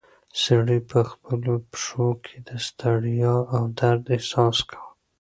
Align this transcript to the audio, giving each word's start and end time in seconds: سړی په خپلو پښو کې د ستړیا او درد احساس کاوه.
سړی 0.43 0.79
په 0.91 0.99
خپلو 1.11 1.53
پښو 1.71 2.07
کې 2.25 2.37
د 2.47 2.49
ستړیا 2.67 3.33
او 3.55 3.63
درد 3.79 4.03
احساس 4.15 4.57
کاوه. 4.69 4.89